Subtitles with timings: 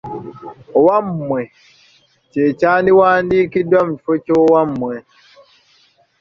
[0.79, 1.41] Owammwe
[2.31, 4.95] kye kyandiwandiikiddwa mu kifo kya Owamwe.